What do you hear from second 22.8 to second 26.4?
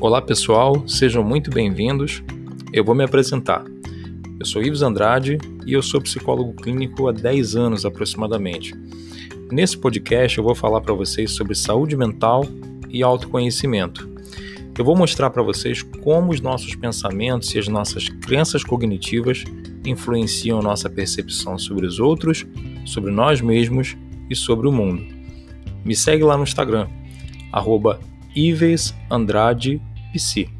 sobre nós mesmos e sobre o mundo. Me segue lá